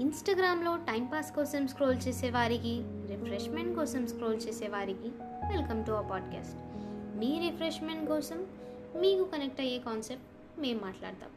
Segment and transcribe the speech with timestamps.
[0.00, 5.08] ఇన్స్టాగ్రామ్లో టైంపాస్ కోసం స్క్రోల్ చేసేవారికి రిఫ్రెష్మెంట్ కోసం స్క్రోల్ చేసేవారికి
[5.50, 6.56] వెల్కమ్ టు ఆ పాడ్కాస్ట్.
[7.18, 8.46] మీ రిఫ్రెష్మెంట్ కోసం
[8.96, 11.30] మీకు కనెక్ట్ అయ్యే కాన్సెప్ట్ మేము మాట్లాడతాం.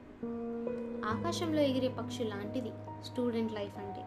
[1.06, 2.70] ఆకాశంలో ఎగిరే పక్షు లాంటిది
[3.04, 4.02] స్టూడెంట్ లైఫ్ అంటే.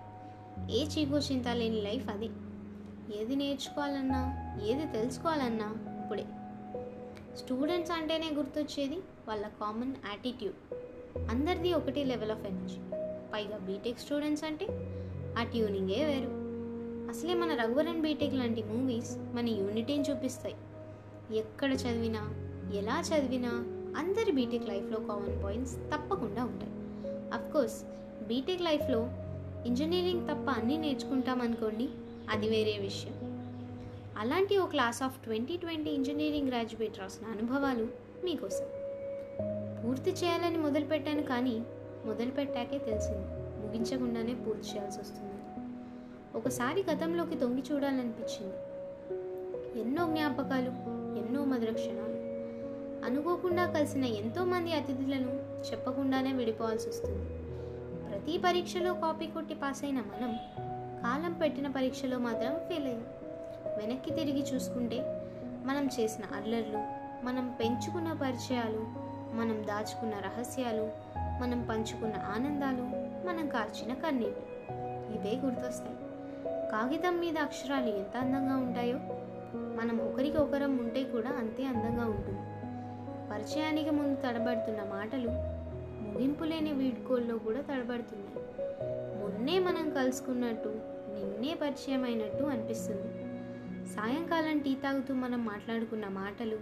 [0.76, 2.30] ఏ చీకో చింత లేని లైఫ్ అది.
[3.20, 6.24] ఏది నేర్చుకోవాలన్నా ఏది తెలుసుకోవాలన్నా ఇప్పుడే.
[7.36, 8.96] స్టూడెంట్స్ అంటేనే గుర్తొచ్చేది
[9.28, 10.74] వాళ్ళ కామన్ యాటిట్యూడ్.
[11.30, 13.05] అందరిది ఒకటి లెవెల్ ఆఫ్ ఎనర్జీ.
[13.34, 14.66] పైగా బీటెక్ స్టూడెంట్స్ అంటే
[15.38, 16.46] ఆ ట్యూనింగే వేరు.
[17.10, 20.54] అసలే మన రఘువరన్ బీటెక్ లాంటి మూవీస్ మన యూనిటీని చూపిస్తాయి.
[21.36, 22.34] ఎక్కడ చదివినా
[22.74, 23.48] ఎలా చదివినా
[23.96, 26.72] అందరి బీటెక్ లైఫ్లో కామన్ పాయింట్స్ తప్పకుండా ఉంటాయి.
[27.32, 27.84] అఫ్కోర్స్
[28.26, 29.10] బీటెక్ లైఫ్లో
[29.66, 31.88] ఇంజనీరింగ్ తప్ప అన్నీ నేర్చుకుంటాం అనుకోండి
[32.30, 33.12] అది వేరే విషయం.
[34.18, 37.88] అలాంటి ఓ class of twenty twenty engineering graduate రాసిన అనుభవాలు
[38.24, 38.64] మీకోసం.
[39.84, 41.62] పూర్తి చేయాలని మొదలుపెట్టాను కానీ
[42.06, 43.26] మొదలుపెట్టాకే తెలిసింది.
[43.66, 45.32] ముగించకుండానే పూర్తి చేయాల్సి వస్తుంది.
[46.38, 48.56] ఒకసారి గతంలోకి తొంగి చూడాలనిపించింది.
[49.80, 50.70] ఎన్నో జ్ఞాపకాలు
[51.18, 52.16] ఎన్నో మధుర క్షణాలు
[53.04, 55.30] అనుకోకుండా కలిసిన ఎంతోమంది అతిథులను
[55.70, 57.24] చెప్పకుండానే విడిపోవాల్సి వస్తుంది.
[58.08, 60.32] ప్రతి పరీక్షలో కాపీ కొట్టి పాస్ అయిన మనం
[61.02, 63.04] కాలం పెట్టిన పరీక్షలో మాత్రం ఫెయిల్ అయ్యాం.
[63.78, 65.22] వెనక్కి తిరిగి చూసుకుంటే
[65.64, 66.78] మనం చేసిన అల్లర్లు
[67.24, 68.86] మనం పెంచుకున్న పరిచయాలు
[69.36, 70.90] మనం దాచుకున్న రహస్యాలు
[71.40, 72.82] మనం పంచుకున్న ఆనందాలు
[73.26, 74.42] మనం కార్చిన కన్నీళ్ళు
[75.12, 75.96] ఇవే గుర్తొస్తాయి.
[76.70, 78.98] కాగితం మీద అక్షరాలు ఎంత అందంగా ఉంటాయో
[79.76, 82.40] మనం ఒకరికి ఒకరం ఉంటే కూడా అంతే అందంగా ఉంటుంది.
[83.30, 85.28] పరిచయానికి ముందు తడబడుతున్న మాటలు
[86.02, 88.44] ముగింపు లేని వీడ్కోల్లో కూడా తడబడుతున్నాయి.
[89.18, 90.68] మొన్నే మనం కలుసుకున్నట్టు
[91.14, 93.26] నిన్నే పరిచయం అయినట్టు అనిపిస్తుంది.
[93.88, 96.58] సాయంకాలం టీ తాగుతూ మనం మాట్లాడుకున్న మాటలు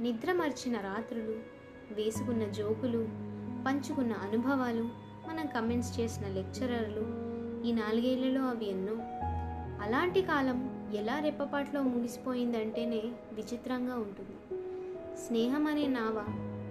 [0.00, 1.62] నిద్ర మర్చిన రాత్రులు
[1.94, 3.32] వేసుకున్న జోకులు
[3.66, 4.82] పంచుకున్న అనుభవాలు
[5.28, 7.32] మనం కమెంట్స్ చేసిన లెక్చరర్లు
[7.66, 8.92] ఈ నాలుగేళ్ళలో అవి ఎన్నో.
[9.82, 14.56] అలాంటి కాలం ఎలా రెప్పపాట్లో ముగిసిపోయిందంటేనే విచిత్రంగా ఉంటుంది.
[15.26, 16.24] స్నేహం అనే నావ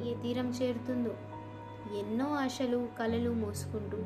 [0.06, 1.16] ఏ తీరం చేరుతుందో
[2.00, 3.98] ఎన్నో ఆశలు కలలు మోసుకుంటూ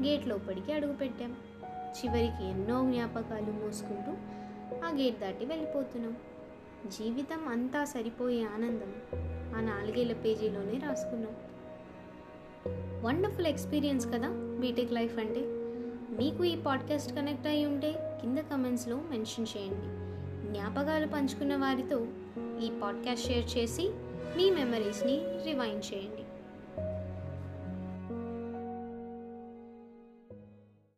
[0.00, 4.12] గేట్ లోపలికి అడుగుపెట్టాం చివరికి ఎన్నో జ్ఞాపకాలు మోసుకుంటూ
[4.86, 6.16] ఆ గేట్ దాటి వెళ్ళిపోతున్నాం.
[6.86, 8.92] జీవితం అంతా సరిపోయే ఆనందం
[9.56, 11.55] ఆ నాలుగేళ్ళ పేజీలోనే రాసుకున్నాం.
[13.02, 14.28] వండర్ఫుల్ ఎక్స్పీరియన్స్ కదా
[14.60, 15.40] బీటెక్ లైఫ్ అంటే.
[16.22, 20.06] మీకు ఈ పాడ్కాస్ట్ కనెక్ట్ అయి ఉంటే కింద కమెంట్స్లో మెన్షన్ చేయండి.
[20.52, 22.06] జ్ఞాపకాలు పంచుకున్న వారితో
[22.66, 23.90] ఈ పాడ్కాస్ట్ షేర్ చేసి
[24.36, 26.25] మీ మెమరీస్ని రివైండ్ చేయండి.